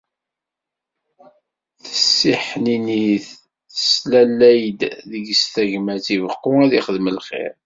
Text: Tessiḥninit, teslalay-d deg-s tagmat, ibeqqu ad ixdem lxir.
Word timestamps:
Tessiḥninit, 1.83 3.27
teslalay-d 3.73 4.81
deg-s 5.11 5.43
tagmat, 5.53 6.05
ibeqqu 6.15 6.51
ad 6.63 6.71
ixdem 6.79 7.07
lxir. 7.17 7.53